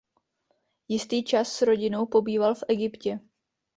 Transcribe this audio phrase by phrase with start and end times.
[0.87, 3.19] Jistý čas s rodinou pobýval v Egyptě.